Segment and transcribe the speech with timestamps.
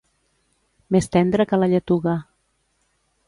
[0.95, 2.17] Més tendre que la lletuga.